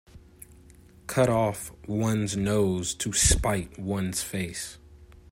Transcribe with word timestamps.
Cut 1.05 1.29
off 1.29 1.71
one's 1.87 2.35
nose 2.35 2.95
to 2.95 3.13
spite 3.13 3.77
one's 3.77 4.23
face. 4.23 4.79